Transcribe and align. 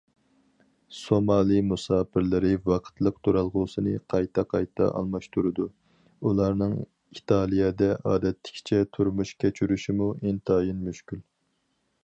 سومالى 0.99 1.57
مۇساپىرلىرى 1.71 2.53
ۋاقىتلىق 2.69 3.17
تۇرالغۇسىنى 3.27 3.93
قايتا- 4.13 4.45
قايتا 4.53 4.87
ئالماشتۇرىدۇ، 5.01 5.67
ئۇلارنىڭ 6.29 6.73
ئىتالىيەدە 7.17 7.91
ئادەتتىكىچە 8.13 8.81
تۇرمۇش 8.97 9.35
كەچۈرۈشىمۇ 9.45 10.09
ئىنتايىن 10.17 10.81
مۈشكۈل. 10.89 11.23